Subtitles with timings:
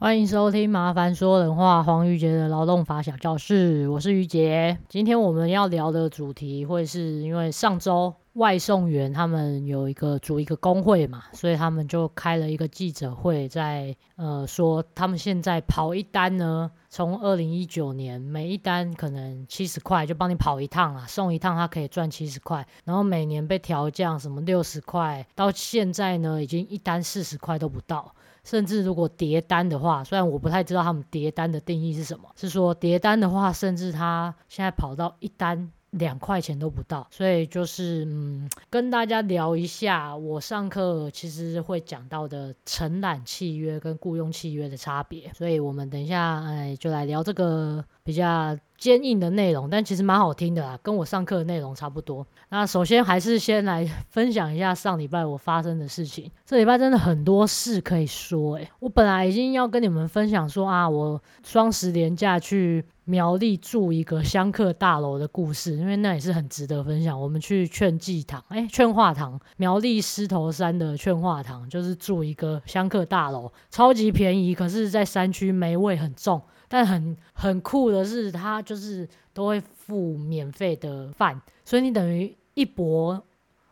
[0.00, 4.78] 欢迎收听《麻烦说人话》黄瑜杰的劳动法小教室，我是瑜杰。
[4.88, 28.14] 今天我们要聊的主题会是因为上周外送员他们有一个组一个工会嘛，所以他们就开了一个记者会在，呃说他们现在跑一单呢，从二零一九年每一单可能七十块就帮你跑一趟啊，送一趟他可以赚七十块，然后每年被调降什么六十块，到现在呢已经一单四十块都不到。
[28.44, 52.26] 甚至如果叠单的话，虽然我不太知道他们叠单的定义是什么，是说叠单的话，甚至他现在跑到一单两块钱都不到，所以就是嗯，跟大家聊一下我上课其实会讲到的承揽契约跟雇佣契约的差别，所以我们等一下哎就来聊这个比较坚硬的内容，但其实蛮好听的啦，跟我上课的内容差不多。
[52.48, 56.28] 那首先还是先来分享一下上礼拜我发生的事情。
[56.44, 67.20] 这礼拜真的很多事可以说，诶，我本来已经要跟你们分享说啊，我双十连假去苗栗住一个香客大楼的故事，因为那也是很值得分享。
[67.20, 76.42] 我们去劝济堂，诶，劝化堂，苗栗狮头山的劝化堂，就是住一个香客大楼，超级便宜，可是在山区霉味很重。
[76.70, 83.22] 但很很酷的是，他就是都会付免费的饭，所以你等于一博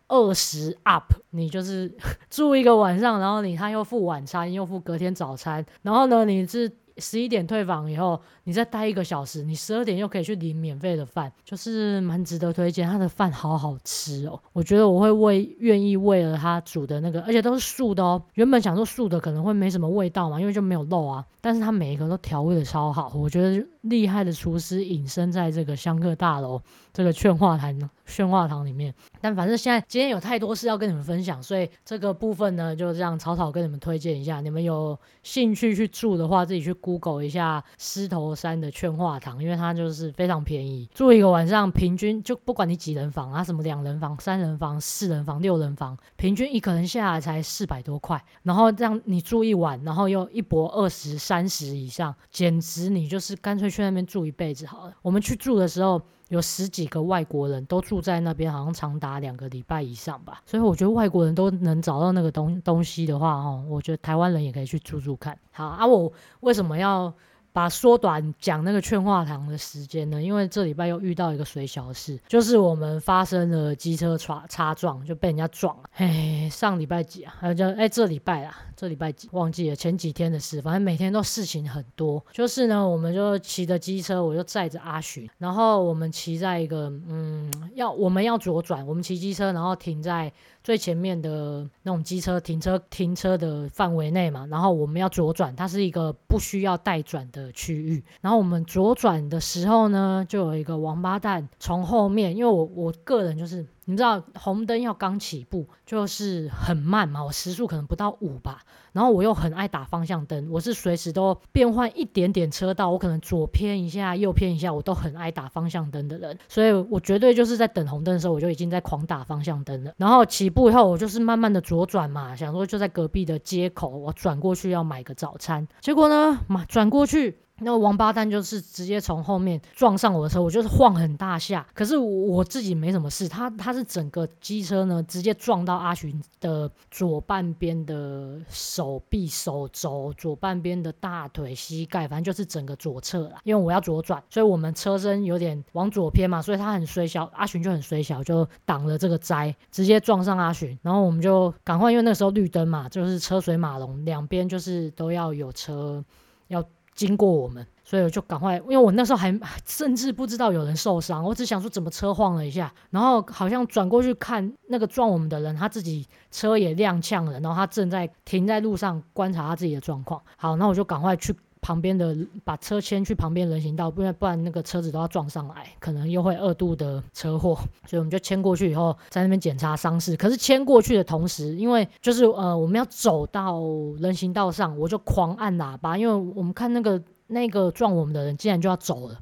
[0.09, 1.91] 二十 up，你就是
[2.29, 6.71] 住一个晚上，然后你他又付晚餐，又付隔天早餐，然后呢，你是。
[7.01, 12.89] 十一点退房以后，你再待一个小时，你十二点又可以去领免费的饭，就是蛮值得推荐。
[12.89, 18.23] 他的饭好好吃哦，我觉得我会为愿意为了他煮的那个，而且都是素的哦。
[18.37, 21.23] 原本想说素的可能会没什么味道嘛，因为就没有肉啊。
[21.43, 26.61] 但是他每一个都调味的超好，我觉得厉害的厨师隐身在这个香客大楼
[26.93, 28.93] 这个劝化堂劝化堂里面。
[29.21, 34.41] 但反正现在今天有太多事要跟你们分享，所以这个部分呢就这样草草跟你们推荐一下。
[34.41, 36.75] 你们有兴趣去住的话，自己去。
[36.81, 54.95] Google 一下狮头山的劝化堂，因为它就是非常便宜，住一个晚上平均就不管你几人房啊，什么两人房、三人房、四人房、六人房，平均一个人下来才四百多块，然后这样你住一晚，然后又一博二十三十以上，简直你就是干脆去那边住一辈子好了。
[55.03, 56.01] 我们去住的时候。
[56.29, 60.43] 有十几个外国人都住在那边，好像长达两个礼拜以上吧。
[60.45, 65.35] 所以我觉得外国人都能找到那个东东西的话，哦，我觉得台湾人也可以去住住看。
[65.53, 67.11] 好啊，我为什么要？
[67.59, 75.83] 把缩短讲那个劝化堂的时间呢，因为这礼拜又遇到一个水小事，就是我们发生了机车擦擦撞，就被人家撞了。
[75.95, 77.35] 哎，上礼拜几啊？
[77.41, 79.75] 还有就哎，这礼拜啊，这礼拜几忘记了？
[79.75, 82.25] 前几天的事，反正每天都事情很多。
[82.33, 90.33] 就是呢，我们就骑着机车，我就载着阿寻，然后我们骑在一个嗯，要我们要左转，我们骑机车，然后停在。
[90.65, 98.03] 最前面的那种机车停车停车的范围内嘛，然后我们要左转，它是一个不需要待转的区域。
[98.21, 103.67] 然后我们左转的时候呢，就有一个王八蛋从后面，因为我我个人就是。
[103.91, 108.61] 你知道红灯要刚起步就是很慢嘛，我时速可能不到五吧，
[108.93, 119.95] 然后我又很爱打方向灯，我是随时都变换一点点车道，我可能左偏一下，右偏一下，我都很爱打方向灯的人，所以我绝对就是在等红灯的时候，我就已经在狂打方向灯了。
[119.97, 127.39] 然后起步以后，我就是慢慢的左转嘛，想说就在隔壁的街口，我转过去要买个早餐，结果呢，嘛转过去。
[127.61, 143.41] 那个王八蛋就是直接从后面撞上我的车，我就是晃很大下，可是我自己没什么事，他他是整个机车呢直接撞到阿寻的左半边的手臂、手肘、左半边的大腿、膝盖，反正就是整个左侧啦。
[143.45, 156.05] 因为我要左转，所以我们车身有点往左偏嘛，所以他很衰小，阿寻就很衰小，就挡了这个灾，直接撞上阿寻，然后我们就赶快，因为那时候绿灯嘛，就是车水马龙，两边就是都要有车
[156.49, 156.65] 要。
[156.99, 159.33] 经过我们，所以我就赶快，因为我那时候还
[159.65, 170.21] 甚至不知道有人受伤，我只想说怎么车晃了一下，然后好像转过去看那个撞我们的人，他自己车也踉跄了，然后他正在停在路上观察他自己的状况。
[170.37, 177.55] 好，那我就赶快去旁边的把车牵去旁边人行道，不然不然那个车子都要撞上来，可能又会二度的车祸。
[177.87, 180.17] 所以我们就牵过去以后，在那边检查伤势。
[180.17, 183.61] 可是牵过去的同时，因为就是呃我们要走到
[183.99, 189.19] 人行道上，我就狂按喇叭，因为我们看那个那个撞我们的人竟然就要走了，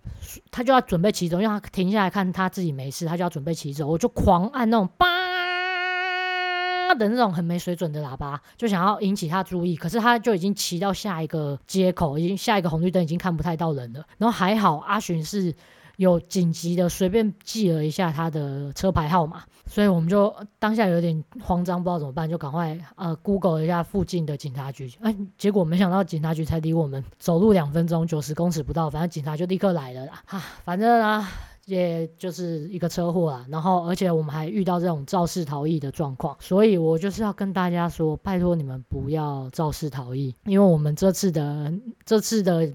[0.51, 5.07] 他就要准备骑走，因为他停下来看他自己没事，他就要准备骑走，我就狂按那种叭。
[6.95, 14.05] 的那种很没水准的喇叭，就想要引起他注意，可是他就已经骑到下一个街口，已经下一个红绿灯，已经看不太到人了。
[14.19, 15.55] 然后还好阿寻是
[15.97, 24.93] 有紧急的随便记了一下他的车牌号码，所以我们就当下有点慌张，不知道怎么办，就赶快呃 Google 一下附近的警察局。
[25.01, 30.23] 哎，结果没想到警察局才离我们走路两分钟，九十公尺不到，反正警察就立刻来了啦。
[30.27, 31.29] 哈，反正啊。
[31.67, 41.73] 也就是一个车祸啊，然后而且我们还遇到这种肇事逃逸的状况，所以我就是要跟大家说，拜托你们不要肇事逃逸，因为我们这次的
[42.05, 42.73] 这次的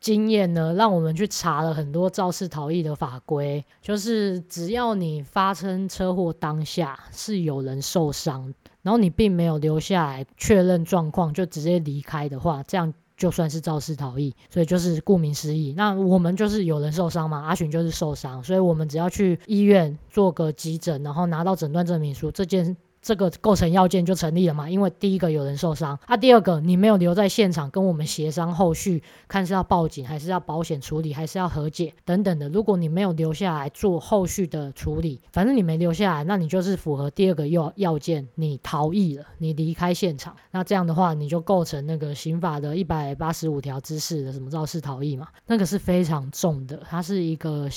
[0.00, 12.94] 经验呢，让我们去查了很多肇事逃逸的法规，就是只要你发生车祸当下是有人受伤，然后你并没有留下来确认状况就直接离开的话，这样。
[13.20, 22.74] 就算是肇事逃逸，所以就是顾名思义，那我们就是有人受伤嘛，阿寻就是受伤，所以我们只要去医院做个急诊，然后拿到诊断证明书，这件。
[23.02, 24.68] 这个构成要件就成立了嘛？
[24.68, 32.48] 因为第一个有人受伤，啊，第二个你没有留在现场跟我们协商后续，看是要报警还是要保险处理，还是要和解等等的。
[32.48, 40.36] 如果你没有留下来做后续的处理，反正你没留下来，那你就是符合第二个要要件，你逃逸了，你离开现场。
[40.50, 45.26] 那这样的话，你就构成那个刑法的一百八十五条之四的什么肇事逃逸嘛？
[45.46, 47.68] 那个是非常重的，它是一个。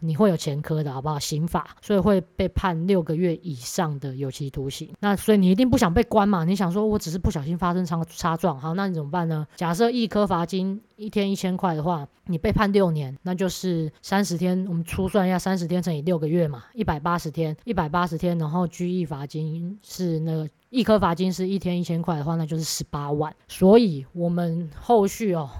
[0.00, 1.18] 你会有前科的好不好？
[1.18, 4.90] 刑法，所以会被判六个月以上的有期徒刑。
[5.00, 6.44] 那所以你一定不想被关嘛？
[6.44, 9.46] 你想说，我只是不小心发生差差撞，好，那你怎么办呢？
[9.54, 14.66] 假设一颗罚金一天一千块的话，你被判六年，那就是三十天。
[14.66, 23.34] 我们粗算一下，三十天乘以六个月嘛，一百八十天，一百八十天，然后拘役罚金是那个一颗罚金是一天一千块的话，那就是十八万。
[23.48, 25.50] 所以我们后续哦，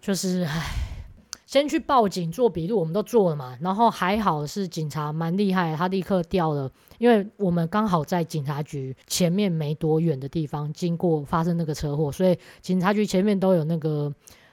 [0.00, 0.85] 就是唉。
[1.56, 3.56] 先去报警做笔录，我们都做了嘛。
[3.62, 14.12] 然后还好是警察蛮厉害，他立刻调了，因为我们刚好在警察局前面没多远的地方经过发生那个车祸，所以警察局前面都有那个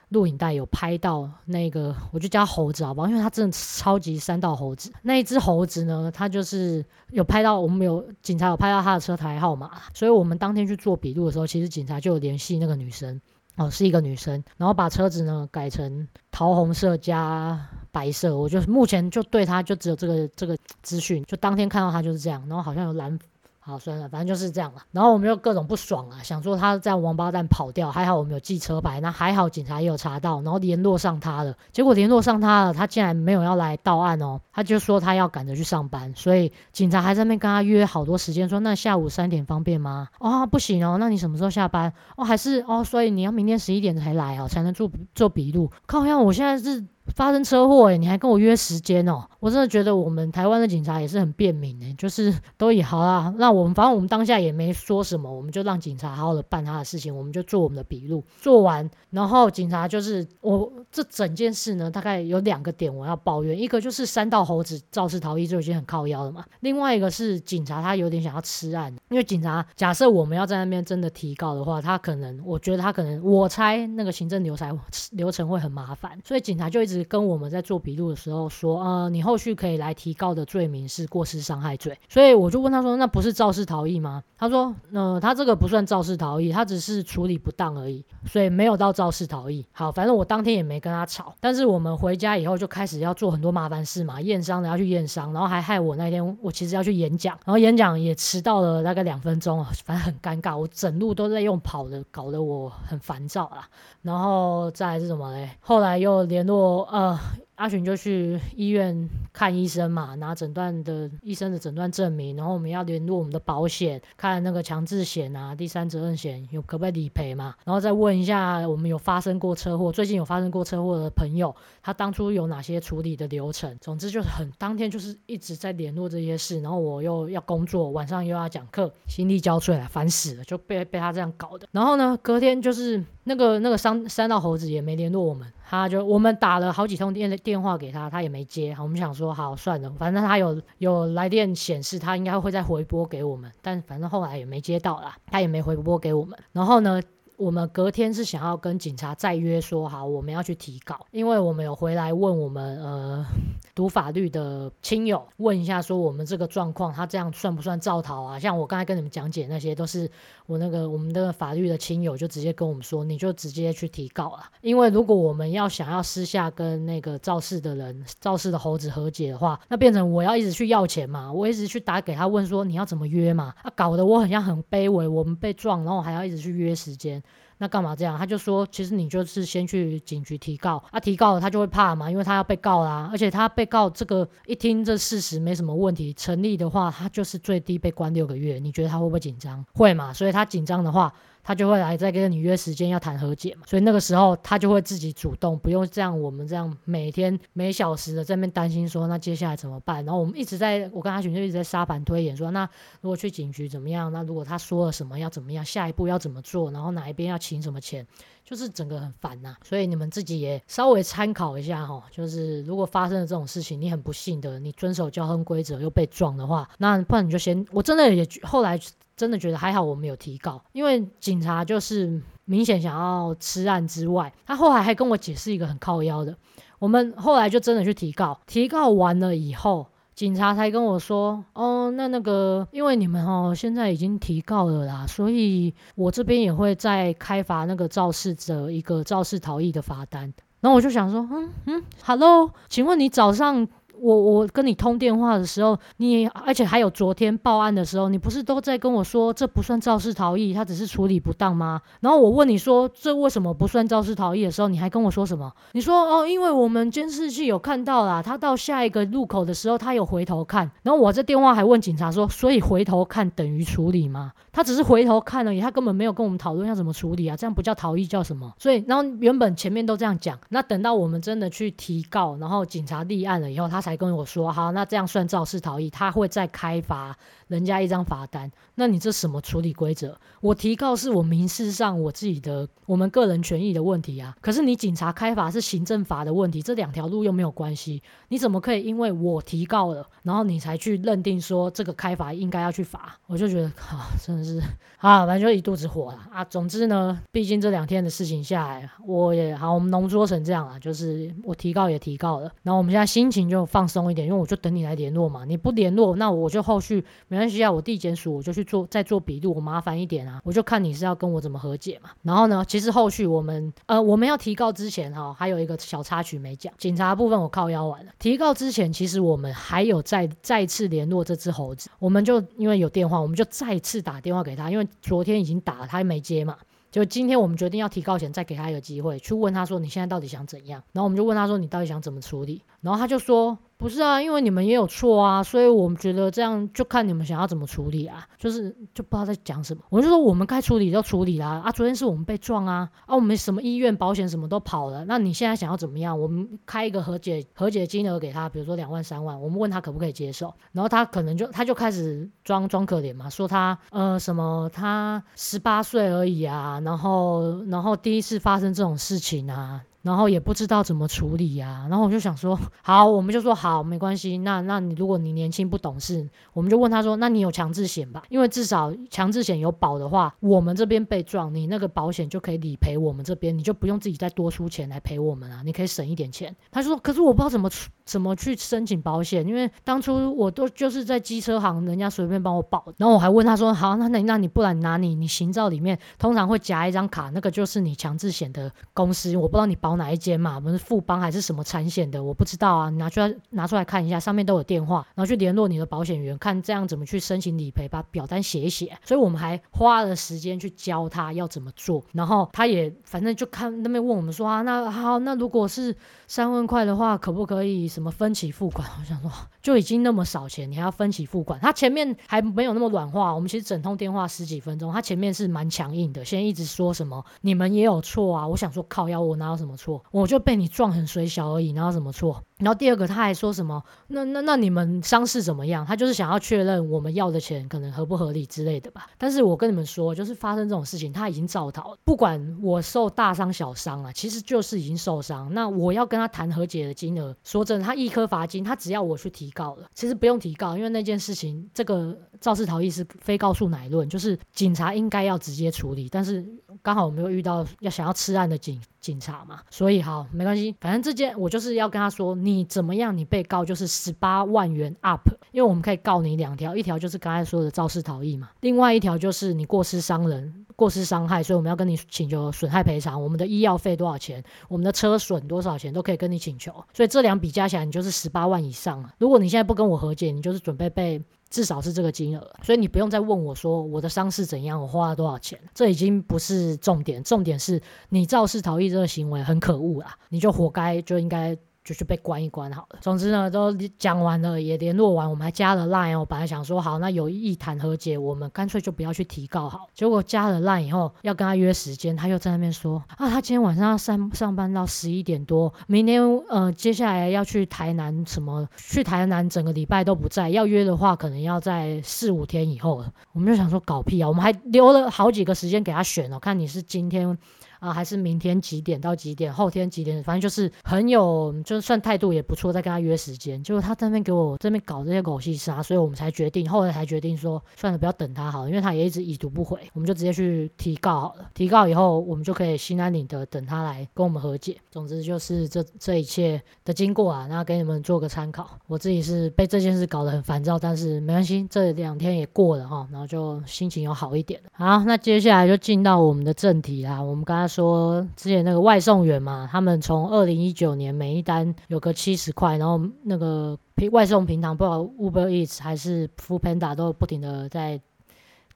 [0.09, 3.09] 录影带，有拍到那个，我就叫猴子好不好？
[3.09, 4.89] 因为他真的超级山道猴子。
[5.01, 13.19] 那一只猴子呢，他就是有拍到，我们有警察有拍到他的车牌号码，所以我们当天去做笔录的时候，其实警察就有联系那个女生。
[13.55, 23.17] 哦，是一个女生，然后把车子呢改成桃红色加白色，我就目前就对她就只有这个这个资讯，就当天看到她就是这样，然后好像有蓝。
[23.65, 24.81] 好，算了，反正就是这样了。
[24.91, 31.55] 然后我们就各种不爽啊，想说他这样王八蛋跑掉，还好我们有记车牌，那还好警察也有查到，然后联络上他了。
[31.71, 40.09] 结果联络上他了，他竟然没有要来到案哦，他就说他要赶着去上班，所以警察还在那边跟他约好多时间，说那下午三点方便吗？
[40.19, 41.93] 哦，不行哦，那你什么时候下班？
[42.17, 45.71] 哦，还是哦，所以你要明天十一点才来哦，才能做做笔录。
[45.85, 46.85] 靠，像我现在是。
[47.15, 49.23] 发生车祸诶，你还跟我约时间哦？
[49.39, 53.33] 我真的觉得我们台湾的警察也是很便民诶，就是都也好啦。
[53.37, 58.23] 那我们反正我们当下也没说什么，我们就让警察好好的办他的事情，我们就做我们的笔录。
[58.39, 66.45] 做完，然后警察就是我这整件事呢，大概有两个点我要抱怨，一个就是三道猴子肇事逃逸就已经很靠腰了嘛。
[66.61, 74.79] 另外一个是警察他有点想要吃案，因为警察假设我们要在那边真的提告的话，他可能我觉得他可能我猜那个行政流程
[75.11, 77.03] 流程会很麻烦，所以警察就一直。
[77.13, 84.23] 跟我们在做笔录的时候说，呃，你后续可以来提告的罪名是过失伤害罪，所以我就问他说，那不是肇事逃逸吗？
[84.37, 89.65] 他说，呃，他这个不算肇事逃逸，他只是处理不当而已，所以没有到肇事逃逸。
[89.71, 103.65] 好，反正我当天也没跟他吵，但是我们回家以后就开始要做很多麻烦事嘛，验伤的要去验伤，然后还害我那天我其实要去演讲，然后演讲也迟到了大概两分钟啊，反正很尴尬，我整路都在用跑的，搞得我很烦躁啦。
[104.01, 105.49] 然后再是什么嘞？
[105.61, 107.17] 后来又联络呃。
[107.55, 123.77] 阿群就去医院看医生嘛，拿诊断的医生的诊断证明，然后我们要联络我们的保险，看那个强制险啊、第三责任险有可不可以理赔嘛，然后再问一下我们有发生过车祸，最近有发生过车祸的朋友，他当初有哪些处理的流程？
[123.79, 131.67] 总之就是很当天就是一直在联络这些事，然后我又要工作，晚上又要讲课，心力交瘁了，烦死了，就被被他这样搞的。
[131.71, 135.47] 然后呢，隔天就是那个那个山山道猴子也没联络我们。
[135.65, 138.75] 他就我们打了好几通电电话给他，他也没接。
[138.79, 143.51] 我们想说好算了，反正他有有来电显示，他应该会再回拨给我们。
[143.59, 146.37] 但反正后来也没接到啦，他也没回拨给我们。
[146.51, 147.01] 然后呢，
[147.37, 153.25] 我们隔天是想要跟警察再约说好，我们要去提告，因为我们有回来问我们呃。
[153.75, 158.37] 读法律的亲友问一下，说我们这个状况，他这样算不算肇逃啊？
[158.37, 160.07] 像我刚才跟你们讲解那些，都是
[160.45, 164.43] 我那个我们的法律的亲友就直接跟我们说，你就直接去提告了。
[164.61, 177.23] 因为如果我们要想要私下跟那个肇事的人、肇事的猴子和解的话，那变成我要一直去要钱嘛，我一直去打给他问说你要怎么约嘛，啊，搞得我很像很卑微，我们被撞，然后还要一直去约时间。
[177.57, 178.17] 那干嘛这样？
[178.17, 188.59] 他就说，其实你就是先去警局提告，啊，提告了他就会怕嘛，因为他要被告啦，而且他被告这个一听这事实没什么问题，成立的话，他就是最低被关六个月。
[188.59, 189.63] 你觉得他会不会紧张？
[189.73, 190.13] 会嘛？
[190.13, 191.13] 所以他紧张的话。
[191.43, 200.03] 他就会来再跟你约时间要谈和解嘛，所以那个时候他就会自己主动，不用这样我们这样每天每小时的在那边担心说，那接下来怎么办？
[200.05, 202.67] 然后我们一直在我跟阿群就一直在沙盘推演说，那
[203.01, 204.11] 如果去警局怎么样？
[204.11, 205.65] 那如果他说了什么要怎么样？
[205.65, 206.71] 下一步要怎么做？
[206.71, 208.07] 然后哪一边要请什么钱？
[208.45, 218.79] 就是整个很烦呐、所以你们自己也稍微参考一下哈，就是如果发生了这种事情，你很不幸的你遵守交通规则又被撞的话，那不然你就先，我真的也后来。
[219.15, 226.35] 真的觉得还好，我没有提告，因为警察就是明显想要吃案之外，他后来还跟我解释一个很靠腰的。
[226.79, 243.67] 我们后来就真的去提告，提告完了以后，警察才跟我说：“哦，那那个，因为你们哦现在已经提告了啦，所以我这边也会再开罚那个肇事者一个肇事逃逸的罚单。”然后我就想说：“嗯嗯，Hello，请问你早上？”
[244.03, 251.81] 我我跟你通电话的时候，你而且还有昨天报案的时候，你不是都在跟我说这不算肇事逃逸，他只是处理不当吗？
[252.01, 255.49] 然后我问你说这为什么不算肇事逃逸的时候，你还跟我说什么？
[255.71, 260.69] 你说哦，因为我们监视器有看到啦，他到下一个路口的时候，他有回头看。
[260.81, 264.33] 然后我这电话还问警察说，所以回头看等于处理吗？
[264.51, 268.51] 他只是回头看而已，他根本没有跟我们讨论要怎么处理啊，这样不叫逃逸叫什么？
[268.59, 273.92] 所以然后原本前面都这样讲，那等到我们真的去提告，然后警察立案了以后，他才。
[273.95, 277.15] 跟我说好，那这样算肇事逃逸，他会再开罚
[277.53, 278.51] 人家一张罚单。
[278.75, 280.17] 那你这什么处理规则？
[280.41, 284.35] 我提告是我民事上我自己的我们个人权益的问题啊。
[284.41, 288.01] 可是你警察开罚是行政法的问题，这两条路又没有关系。
[288.29, 293.17] 你怎么可以因为我提告了，然后你才去认定说这个开罚应该要去罚？
[293.27, 294.59] 我就觉得啊，真的是
[294.97, 296.43] 啊，反正就一肚子火了啊。
[296.45, 305.45] 总之呢，毕竟这两天的事情下来，我也好，我们浓缩成这样啊，就是我提告也提告了，然后我们现在心情就放松一点，因为我就等你来联络嘛。
[305.45, 312.09] 你不联络，那我就后续没关系啊，我地检署我就去做再做笔录，我麻烦一点啊，我就看你是要跟我怎么和解嘛。
[312.21, 318.11] 然后呢，其实后续我们呃我们要提告之前哈、还有一个小插曲没讲，警察部分我靠腰完了。
[318.17, 326.55] 提告之前，其实我们还有再再次联络这只猴子，我们就因为有电话，我们就再次打电话给他，因为昨天已经打了，他没接嘛。
[326.91, 330.81] 就今天我们决定要提告前，再给他一个机会去问他说，你现在到底想怎样？
[330.93, 332.61] 然后我们就问他说，你到底想怎么处理？
[332.79, 333.57] 然后他就说。
[333.83, 339.83] 不是啊，因为你们也有错啊，所以我们觉得这样就看你们想要怎么处理啊，就是就不知道在讲什么。
[339.89, 346.17] 我就说我们该处理就处理啦，啊，昨天是我们被撞啊，啊，我们什么医院保险什么都跑了，那你现在想要怎么样？
[346.17, 359.83] 我们开一个和解和解金额给他，比如说两万三万，我们问他可不可以接受，然后他可能就他就开始装装可怜嘛，说他呃什么他十八岁而已啊，然后然后第一次发生这种事情啊。
[360.03, 364.37] 然后也不知道怎么处理呀、啊，然后我就想说，好，我们就说好，没关系。
[364.39, 368.21] 那那你如果你年轻不懂事，我们就问他说，那你有强制险吧？
[368.27, 376.53] 因为至少强制险有保的话，我们这边被撞，你那个保险就可以理赔我们这边，你就不用自己再多出钱来赔我们啊，你可以省一点钱。
[376.69, 377.69] 他说，可是我不知道怎么
[378.03, 382.83] 怎么去申请保险，因为当初我都就是在机车行，人家随便帮我保。
[382.97, 389.92] 然后我还问他说，好，那那你不然拿你你行照里面通常会夹一张卡，那个就是你强制险的公司，我不知道你保。
[389.95, 390.55] 哪一间嘛？
[390.55, 392.23] 我们是富邦还是什么产险的？
[392.23, 398.97] 我不知道啊，拿出来拿出来看一下，上面都有电话，然后去联络你的保险员，看这样怎么去申请理赔，把表单写一写。
[399.03, 405.93] 所以我们还花了时间去教他要怎么做，然后他也反正就看那边问我们说啊，那好，那如果是
[406.27, 408.87] 三万块的话，可不可以什么分期付款？
[408.99, 409.29] 我想说，
[409.61, 411.59] 就已经那么少钱，你还要分期付款？
[411.59, 419.73] 他前面还没有那么软化，我们其实整通电话十几分钟，他前面是蛮强硬的，先一直说什么你们也有错啊，我想说靠要，我哪有什么？
[419.73, 422.41] 错，错我就被你撞很水小而已，哪有什么错？
[422.59, 423.83] 然后第二个他还说什么？
[424.07, 425.85] 那那那你们伤势怎么样？
[425.85, 429.07] 他就是想要确认我们要的钱可能合不合理之类的吧。
[429.17, 431.97] 但是我跟你们说，就是发生这种事情，他已经肇逃。
[432.03, 435.53] 不管我受大伤小伤啊，其实就是已经受伤。
[435.53, 446.07] 那我要跟他谈和解的金额，说真的，他一颗罚金，他只要我去提告了，其实不用提告，因为那件事情，这个肇事逃逸是非告诉乃论，就是警察应该要直接处理。
[446.09, 446.45] 但是
[446.81, 455.21] 刚好我没有遇到要想要吃案的警警察嘛，所以好没关系，反正这件我就是要跟他说，你怎么样，你被告就是十八万元 up，
[455.51, 469.13] 因为我们可以告你两条，一条就是刚才说的肇事逃逸嘛，另外一条就是你过失伤人、过失伤害，所以我们要跟你请求损害赔偿，我们的医药费多少钱，我们的车损多少钱都可以跟你请求，所以这两笔加起来你就是十八万以上啊。
[469.17, 471.21] 如果你现在不跟我和解，你就是准备被。
[471.49, 481.55] 至少是这个金额，所以你不用再问我说我的伤势怎样，我花了多少钱，这已经不是重点，重点是你肇事逃逸这个行为很可恶啊，你就活该，就应该。
[481.83, 482.99] 就去被关一关好了。
[483.01, 486.25] 总之呢，都讲完了，也联络完，我们还加了 Line 我。
[486.25, 489.89] 本来想说好，那有意谈和解，我们干脆就不要去提告好。
[489.93, 503.11] 结果加了 Line 以后，要跟他约时间，他又在那边说啊，他今天晚上要上上班到十一点多，明天呃接下来要去台南什么，去台南整个礼拜都不在，要约的话可能要在四五天以后了。
[503.33, 507.37] 我们就想说搞屁啊，我们还留了好几个时间给他选哦，看你是今天。
[507.83, 513.61] 啊，还是明天几点到几点，后天几点，反正就是很有，就算态度也不错，再跟他约时间。
[513.61, 521.49] 结果他在那边给我这边搞这些狗屁事，所以我们才决定，后来才决定说，算了，不要等他好了，因为他也一直已读不回，我们就直接去提告好了。
[521.53, 524.77] 提告以后，我们就可以心安理得等他来跟我们和解。
[524.89, 528.79] 总之就是这这一切的经过啊，然后给你们做个参考。
[528.87, 534.61] 我自己是被这件事搞得很烦躁，但是没关系，这两天也过了哈，然后就心情有好一点。
[534.71, 537.72] 好，那接下来就进到我们的正题啦，我们刚才。
[537.73, 547.99] 说之前那个外送员嘛，他们从二零一九年每一单有个七十块，然后那个平外送平台，不知道 Uber Eats 还是 Foodpanda 都不停的在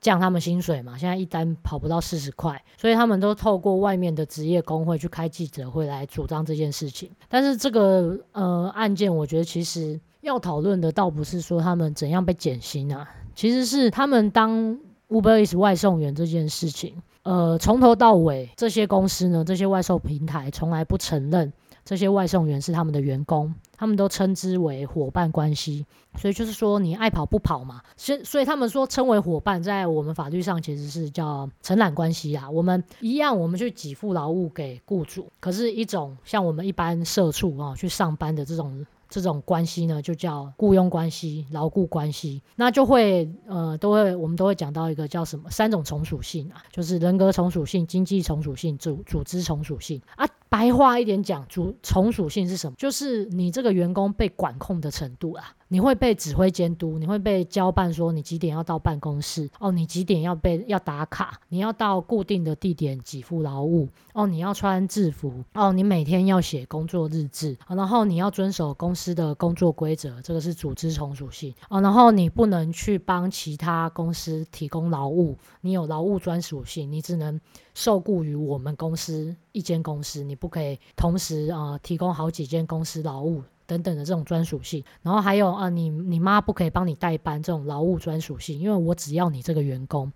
[0.02, 7.10] 降他们薪水嘛，现在一单跑不到四十块，所以他们都透过外面的职业工会去开记者会来主张这件事情。
[7.30, 14.78] 但是这个呃案件，我觉得其实要讨论的倒不是说他们怎样被减薪啊，其实是他们当
[15.10, 16.96] Uber Eats 外送员这件事情。
[17.28, 21.52] 呃，从头到尾，这些公司呢，这些外送平台从来不承认
[21.84, 25.86] 这些外送员是他们的员工，他们都称之为伙伴关系。
[26.18, 27.82] 所以就是说，你爱跑不跑嘛。
[27.98, 32.50] 所以，所以他们说称为伙伴，在我们法律上其实是叫承揽关系啊。
[32.50, 38.86] 我们一样，我们去给付劳务给雇主，可是一种像我们一般社畜啊去上班的这种。
[39.10, 50.28] 这种关系呢，就叫雇佣关系、劳雇关系，那就会呃，都会我们都会讲到一个叫什么三种从属性啊，就是人格从属性、经济从属性、组组织从属性啊。
[50.50, 52.76] 白话一点讲，主从属性是什么？
[52.78, 77.40] 就是你这个员工被管控的程度啊，你会被指挥监督，你会被交办说你几点要到办公室哦，你几点要被要打卡，你要到固定的地点给付劳务哦，你要穿制服哦，你每天要写工作日志，然后你要遵守公司的工作规则，这个是组织从属性哦，然后你不能去帮其他公司提供劳务，你有劳务专属性，你只能。
[77.78, 84.84] 受雇于我们公司一间公司，你不可以同时啊、提供好几间公司劳务等等的这种专属性。
[85.02, 90.14] 然后还有啊，你你妈不可以帮你代班这种劳务专属性，因为我只要你这个员工。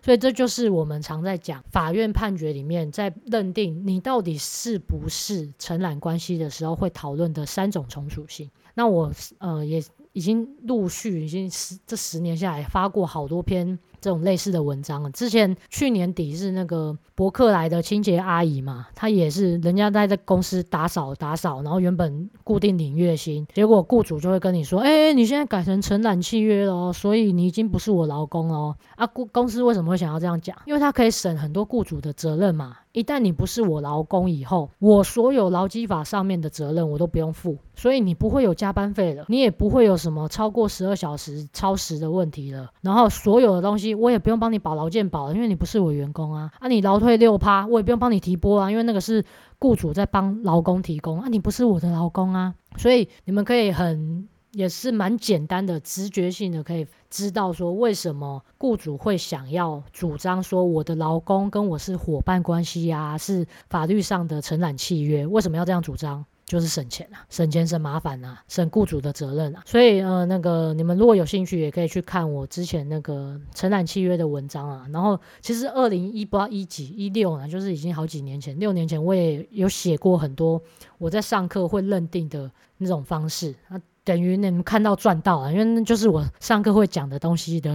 [0.00, 8.50] 所以这就是我们常在讲法院判决里面，在认定你到底是不是承揽关系的时候会讨论的三种从属性。
[8.74, 13.78] 那我呃也已经陆续已经十这十年下来发过好多篇。
[14.04, 28.76] 这种类似的文章，之前去年底是那个博客来的清洁阿姨嘛，她也是人家在这公司打扫打扫，然后原本固定领月薪，结果雇主就会跟你说，哎，你现在改成承揽契约了，所以你已经不是我劳工了。
[28.96, 30.54] 啊，公公司为什么会想要这样讲？
[30.66, 32.76] 因为他可以省很多雇主的责任嘛。
[32.92, 42.70] 一旦你不是我劳工以后，我所有劳基法上面的责任我都不用负，所以你不会有加班费了，你也不会有什么超过十二小时超时的问题了。
[42.82, 46.50] 然后所有的东西我也不用帮你保劳健保了，因为你不是我员工啊。
[46.58, 49.24] 啊，你劳退六趴，我也不用帮你提拨啊，因为那个是
[49.58, 52.54] 雇主在帮劳工提供啊，你不是我的劳工啊。
[52.76, 54.28] 所以你们可以很。
[54.56, 66.24] 也是蛮简单的，直觉性的可以知道说，为什么雇主会想要主张说我的劳工跟我是伙伴关系啊，是法律上的承揽契约，为什么要这样主张？
[66.46, 69.62] 就是省钱啊，省钱省麻烦啊，省雇主的责任啊。
[69.64, 74.86] 所以呃，那个你们如果有兴趣，也可以去看我之前那个承揽契约的文章啊。
[74.92, 80.60] 然后其实二零一八一几一六呢，就是已经好几年前，六年前我也有写过很多
[80.98, 83.80] 我在上课会认定的那种方式啊。
[84.04, 87.74] 等于你们看到赚到了，因为那就是我上课会讲的东西的，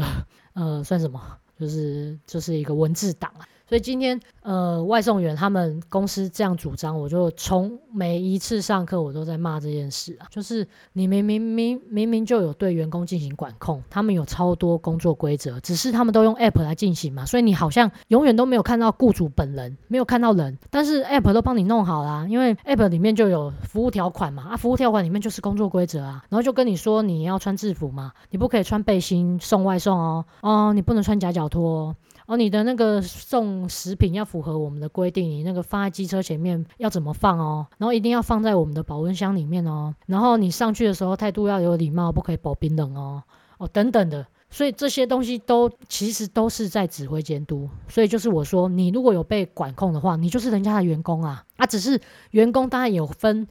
[0.54, 1.20] 呃，算什么？
[1.60, 3.42] 就是就是一个文字档啊。
[3.70, 31.96] 所以今天，呃，外送员他们公司这样主张，我就从每一次上课我都在骂这件事啊，就是你明明明明明就有对员工进行管控，他们有超多工作规则，只是他们都用 app 来进行嘛，所以你好像永远都没有看到雇主本人，没有看到人，但是 app 都帮你弄好啦，因为 app 里面就有服务条款嘛，啊，服务条款里面就是工作规则啊，然后就跟你说你要穿制服嘛，你不可以穿背心送外送哦，哦，你不能穿夹脚拖哦。
[32.30, 37.66] 哦，你的那个送食品要符合我们的规定，你那个放在机车前面要怎么放哦？
[37.80, 39.96] 然后一定要放在我们的保温箱里面哦。
[40.06, 43.24] 然后你上去的时候态度要有礼貌，不可以保冰冷哦。
[43.58, 44.28] 哦等等的。
[44.52, 47.68] 所以这些东西都其实都是在指挥监督。
[47.88, 51.44] 所以就是我说，你如果有被管控的话，你就是人家的员工啊。
[51.58, 53.48] 啊，只是员工当然有分。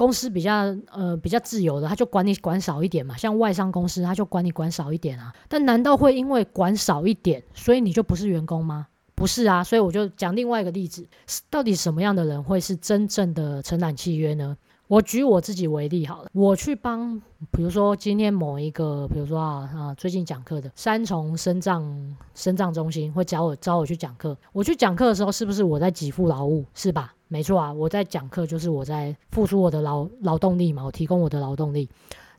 [0.00, 3.14] 公司比较呃比较自由的，他就管你管少一点嘛。
[3.18, 5.30] 像外商公司，他就管你管少一点啊。
[5.46, 8.86] 但难道会因为管少一点，所以你就不是员工吗？
[9.14, 9.62] 不是啊。
[9.62, 11.06] 所以我就讲另外一个例子，
[11.50, 14.56] 到底什么样的人会是真正的承揽契约呢？
[14.90, 17.16] 我举我自己为例好了，我去帮，
[17.52, 26.64] 比如说今天某一个，比如说啊啊最近讲课的三重深藏深藏中心会找我找我去讲课，我去讲课的时候，是不是我在给付劳务？
[26.74, 27.14] 是吧？
[27.28, 31.88] 没错啊，我在讲课，就是我在付出我的劳劳动力嘛，我提供我的劳动力。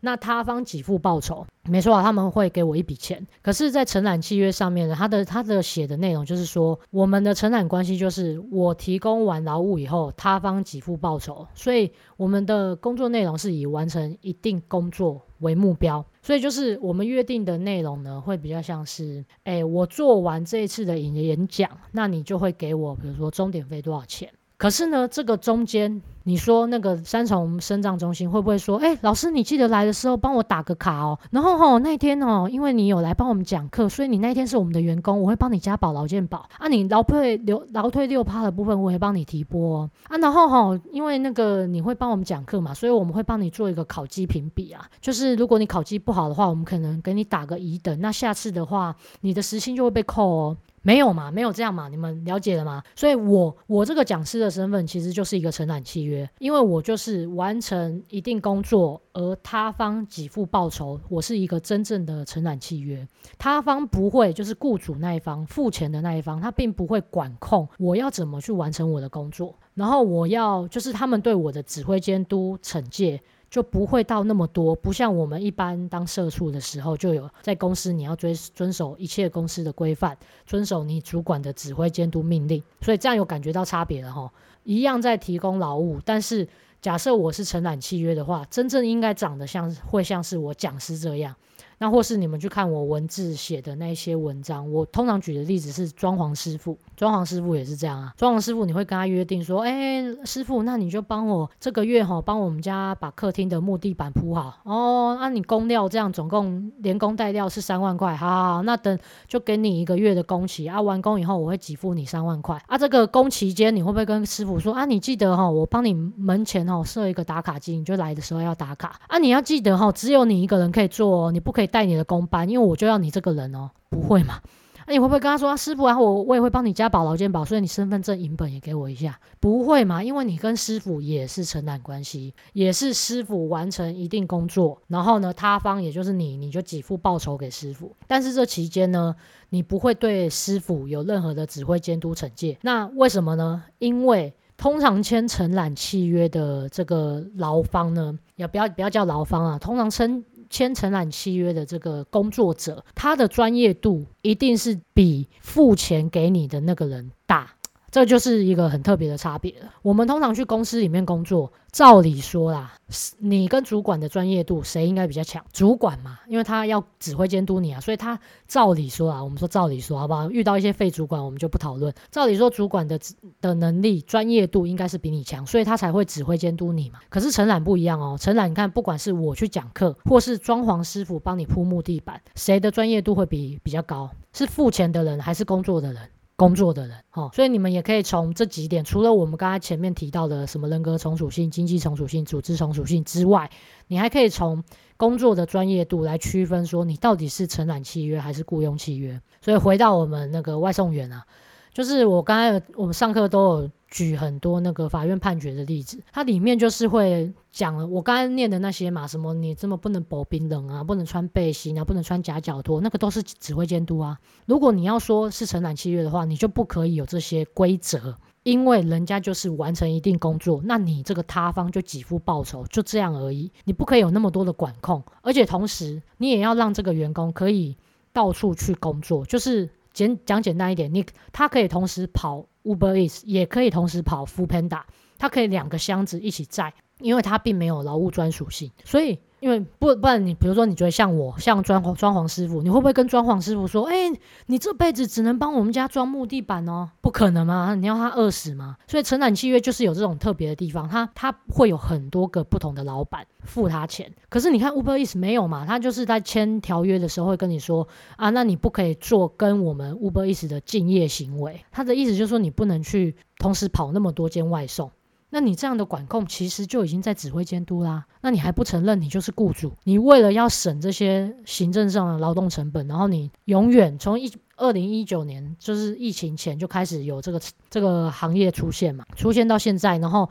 [0.02, 3.26] 那他方给付报酬，没错啊，他们会给我一笔钱。
[3.42, 11.48] 可是，在承揽契约上面呢，他的他的写的内容就是说，我们的承揽关系就是我提供完劳务以后，他方给付报酬。
[11.54, 16.04] 所以，我们的工作内容是以完成一定工作为目标。
[16.24, 24.28] 所以，就是我们约定的内容呢，会比较像是，哎，我做完这一次的演演讲，那你就会给我，比如说钟点费多少钱。
[24.62, 31.18] 可是呢，这个中间，你说那个三重身障中心会不会说，哎，老师，你记得来的时候帮我打个卡哦。
[31.32, 36.68] 然后吼、那天哦，因为你有来帮我们讲课，所以你那天是我们的员工，我会帮你加保劳健保啊。
[36.68, 39.90] 你劳退六劳退六趴的部分，我会帮你提拨。
[40.10, 40.18] 啊。
[40.20, 44.88] 然后吼、因为那个你会帮我们讲课嘛，所以我们会帮你做一个考绩评比啊。
[45.02, 50.58] 就是如果你考绩不好的话，我们可能给你打个乙等，那下次的话，你的时薪就会被扣哦。
[50.84, 52.82] 没有嘛，没有这样嘛，你们了解了吗？
[52.96, 63.08] 所以我，我我这个讲师的身份其实就是一个承揽契约，因为我就是完成一定工作，而他方给付报酬，我是一个真正的承揽契约。
[63.38, 73.22] 他方不会，就是雇主那一方付钱的那一方，他并不会管控我要怎么去完成我的工作，然后我要就是他们对我的指挥监督惩戒。
[73.52, 84.32] 就不会到那么多，不像我们一般当社畜的时候，就有在公司你要遵遵守一切公司的规范，遵守你主管的指挥监督命令，所以这样有感觉到差别了哈。
[84.64, 86.48] 一样在提供劳务，但是
[86.82, 91.36] 假设我是承揽契约的话，真正应该长得像会像是我讲师这样。
[91.82, 98.14] 那或是你们去看我文字写的那些文章，我通常举的例子是装潢师傅，装潢师傅也是这样啊。
[98.16, 105.18] 装潢师傅你会跟他约定说，哎，师傅，那你就帮我这个月哈，帮我们家把客厅的木地板铺好哦。
[105.20, 108.96] 那、你工料这样总共连工带料是三万块，好好好，那等
[109.28, 110.80] 就给你一个月的工期啊。
[110.80, 112.78] 完工以后我会给付你三万块啊。
[112.78, 114.86] 这个工期间你会不会跟师傅说啊？
[114.86, 119.18] 你记得哈，我帮你门前哈设一个打卡机，你就来的时候要打卡啊。
[119.18, 121.71] 你要记得哈，只有你一个人可以做哦，你不可以。
[121.72, 124.40] 带你的工班，因为我就要你这个人哦，不会嘛？
[124.88, 130.04] 那、你会不会跟他说，师傅啊，我我也会帮你加保劳健保，所以你身份证影本也给我一下，不会嘛？
[130.04, 137.96] 因为你跟师傅也是承揽关系，也是师傅完成一定工作，然后呢，他方也就是你，你就给付报酬给师傅。
[138.08, 139.16] 但是这期间呢，
[139.50, 142.58] 你不会对师傅有任何的指挥监督惩戒。
[142.64, 143.64] 那为什么呢？
[143.78, 150.26] 因为通常签承揽契约的这个劳方呢，也不要不要叫劳方啊，通常称。
[150.52, 157.56] 签承揽契约的这个工作者，他的专业度一定是比付钱给你的那个人大。
[157.92, 159.70] 这就是一个很特别的差别了。
[159.82, 162.74] 我们通常去公司里面工作，照理说啦，
[163.20, 165.46] 你跟主管的专业度谁应该比较强？
[165.52, 170.30] 主管嘛，因为他要指挥监督你啊，所以他照理说啊，我们说照理说好不好？
[170.32, 171.94] 遇到一些废主管，我们就不讨论。
[172.10, 172.98] 照理说，主管的
[173.42, 177.00] 的能力、专业度应该是比你强，所以他才会指挥监督你嘛。
[177.10, 184.10] 可是承揽不一样哦，承揽你看，不管是我去讲课，或是装潢师傅帮你铺木地板，谁的专业度会比比较高？
[184.32, 186.02] 是付钱的人还是工作的人？
[186.42, 193.52] 工作的人，哦，所以你们也可以从这几点，除了我们刚才前面提到的什么人格从属性、经济从属性、组织从属性之外，
[193.86, 194.64] 你还可以从
[194.98, 199.22] 工作的专业度来区分，说你到底是承揽契约还是雇佣契约。
[199.40, 201.26] 所以回到我们那个外送员啊。
[201.74, 214.18] 就是我刚才我们上课都有举很多那个法院判决的例子，它里面就是会讲了我刚才念的那些嘛，什么你这么不能薄冰冷啊，不能穿背心啊，不能穿夹脚拖，那个都是指挥监督啊。
[214.46, 227.78] 如果你要说是承揽契约的话，你就不可以有这些规则，因为人家就是完成一定工作，那你这个他方就给付报酬，就这样而已，你不可以有那么多的管控，而且同时你也要让这个员工可以
[228.12, 229.70] 到处去工作，就是。
[229.94, 234.82] 简讲简单一点，你他可以同时跑 Uber Eats，也可以同时跑 Foodpanda，
[235.18, 238.72] 它可以两个箱子一起载，因为它并没有劳务专属性。
[238.86, 244.12] 所以因为不不然你比如说你觉得像我像装潢装潢师傅，你会不会跟装潢师傅说，哎，
[244.46, 246.92] 你这辈子只能帮我们家装木地板哦？
[247.02, 248.78] 不可能嘛，你要他饿死吗？
[248.88, 254.14] 所以承揽契约就是有这种特别的地方，他他会有很多个不同的老板付他钱。
[254.30, 255.66] 可是你看 Uber Eats 没有嘛？
[255.66, 261.66] 他就是在签条约的时候会跟你说啊，那你不可以做跟我们 Uber Eats 的竞业行为。
[261.72, 264.92] 他的意思就是说你不能去同时跑那么多间外送。
[265.32, 268.06] 那你这样的管控其实就已经在指挥监督啦。
[268.22, 269.74] 那你还不承认你就是雇主？
[269.86, 280.30] 你为了要省这些行政上的劳动成本，然后你永远从一二零一九年就是疫情前就开始有这个这个行业出现嘛，出现到现在，然后。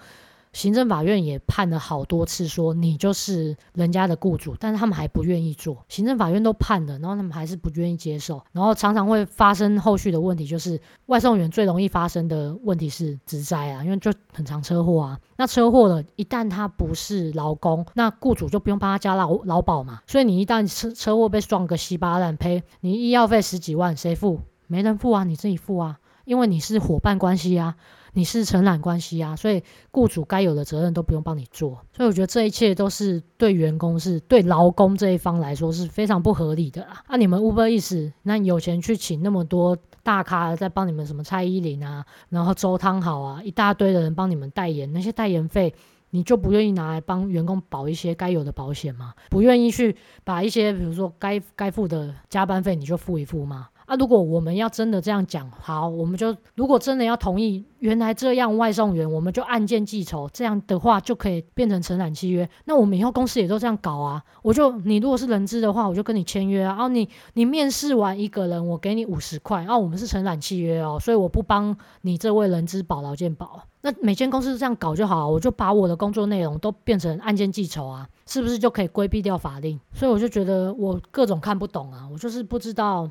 [0.52, 5.84] 行政法院也判了好多次，说你就是人家的雇主，但是他们还不愿意做。
[5.88, 15.20] 行政法院都判了，然后他们还是不愿意接受，然后常常会发生后续的问题，就是外送员最容易发生的问题是职灾啊，因为就很常车祸啊。
[15.36, 20.00] 那车祸了，一旦他不是劳工，那雇主就不用帮他加劳劳保嘛。
[20.06, 24.40] 所以你一旦车车祸被撞个稀巴烂，赔你医药费十几万，谁付？
[24.66, 27.76] 没人付啊，你自己付啊，因为你是伙伴关系啊。
[28.12, 37.04] 你是承揽关系啊，所以雇主该有的责任都不用帮你做，所以我觉得这一切都是对员工是对劳工这一方来说是非常不合理的啦。
[37.08, 45.74] 那、啊、你们 Uber Eats，那有钱去请那么多大咖在帮你们什么蔡依林啊，然后周汤豪啊，一大堆的人帮你们代言，那些代言费
[46.10, 49.14] 你就不愿意拿来帮员工保一些该有的保险吗？
[49.28, 49.94] 不愿意去
[50.24, 53.68] 把一些比如说该该付的加班费你就付一付吗？
[53.90, 62.48] 啊，如果我们要真的这样讲，好，我们就如果真的要同意，原来这样外送员，我们就按件计酬，这样的话就可以变成承揽契约。
[62.66, 64.22] 那我们以后公司也都这样搞啊。
[64.42, 66.68] 我就你如果是人资的话，我就跟你签约啊。
[66.68, 69.64] 然后你你面试完一个人，我给你五十块。
[69.64, 73.60] 啊，我们是承揽契约哦，所以我不帮你这位人资保劳健保。
[73.80, 79.80] 那每间公司这样搞就好，我就把我的工作内容都变成按件计酬啊，是不是就可以规避掉法令？
[79.92, 83.10] 所以我就觉得我各种看不懂啊，我就是不知道。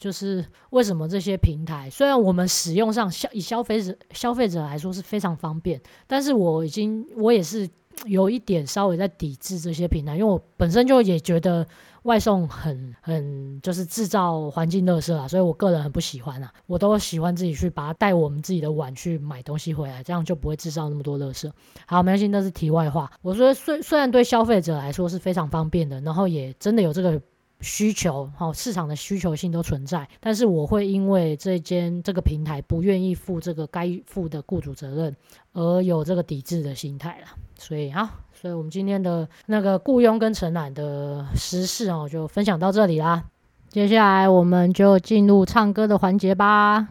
[0.00, 7.68] 就是为什么这些平台虽然我们使用上消以消费者消费者来说是非常方便，但是我已经我也是
[8.06, 11.66] 有一点稍微在抵制这些平台，因为我本身就也觉得
[12.04, 21.50] 外送很很就是制造环境垃圾啊，所以我个人很不喜欢啊，我都喜欢自己去把它带我们自己的碗去买东西回来，这样就不会制造那么多垃圾。
[21.86, 23.10] 好，没关系，那是题外话。
[23.20, 27.20] 我说虽虽然对消费者来说是非常方便的，然后也真的有这个。
[27.60, 35.14] 需求，好，市场的需求性都存在，但是我会因为这间这个平台不愿意负这个该负的雇主责任，
[35.52, 37.26] 而有这个抵制的心态了。
[37.58, 43.24] 所以好，所以我们今天的那个雇佣跟承揽的时事哦，就分享到这里啦。
[43.68, 46.88] 接下来我们就进入唱歌的环节吧。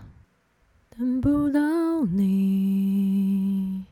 [0.95, 1.59] 等不到
[2.05, 3.85] 你，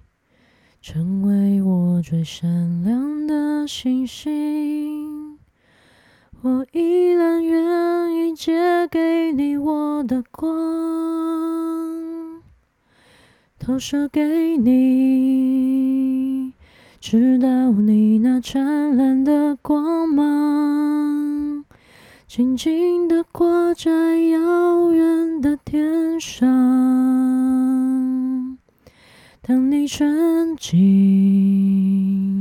[0.81, 5.16] 成为我最闪亮的星星。
[6.47, 10.47] 我依然愿意借给你我的光，
[13.59, 15.73] 投射给你，
[17.01, 21.65] 直到你那灿烂的光芒，
[22.27, 26.47] 静静地挂在遥远的天上。
[29.41, 32.36] 当你沉进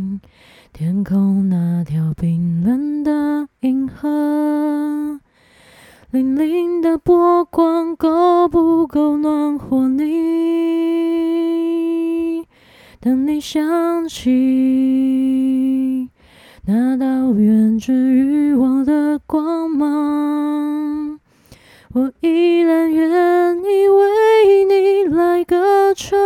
[0.79, 5.19] 天空那条冰冷的银河，
[6.12, 10.05] 粼粼的波光够不够暖和你？
[13.01, 16.11] 当你想起
[16.67, 21.19] 那道源自于我的光芒，
[21.95, 26.19] 我依然愿意为你来歌唱。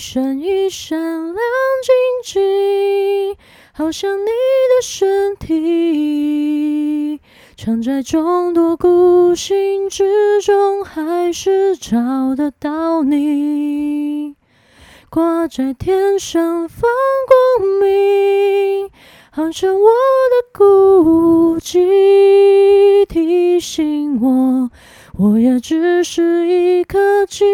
[0.00, 1.36] 一闪一闪亮
[1.84, 1.92] 晶
[2.24, 3.36] 晶，
[3.74, 7.20] 好像你的身体，
[7.54, 14.36] 藏在众多孤星之中，还是找得到你。
[15.10, 16.90] 挂在天上放
[17.58, 18.90] 光明，
[19.30, 19.90] 好像我
[20.30, 24.70] 的孤寂，提醒我。
[25.20, 27.44] 我也只是一颗寂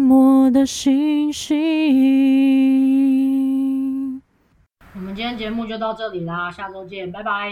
[0.00, 1.58] 寞的星星。
[4.94, 7.50] 我们今天节目就到这里啦，下周见，拜拜。